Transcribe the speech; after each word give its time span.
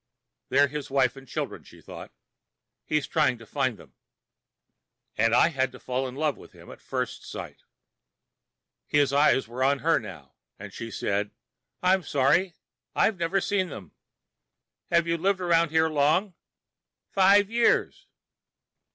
They're 0.49 0.67
his 0.67 0.89
wife 0.89 1.15
and 1.15 1.27
children, 1.27 1.63
she 1.63 1.79
thought. 1.79 2.11
He's 2.87 3.05
trying 3.05 3.37
to 3.37 3.45
find 3.45 3.77
them. 3.77 3.93
And 5.15 5.35
I 5.35 5.49
had 5.49 5.71
to 5.73 5.79
fall 5.79 6.07
in 6.07 6.15
love 6.15 6.37
with 6.37 6.53
him 6.53 6.71
at 6.71 6.81
first 6.81 7.23
sight. 7.23 7.65
His 8.87 9.13
eyes 9.13 9.47
were 9.47 9.63
on 9.63 9.77
her 9.85 9.99
now, 9.99 10.33
and 10.57 10.73
she 10.73 10.89
said, 10.89 11.29
"I'm 11.83 12.01
sorry, 12.01 12.55
I've 12.95 13.19
never 13.19 13.39
seen 13.39 13.69
them." 13.69 13.91
"Have 14.89 15.05
you 15.05 15.19
lived 15.19 15.39
around 15.39 15.69
here 15.69 15.87
long?" 15.87 16.33
"Five 17.11 17.51
years." 17.51 18.07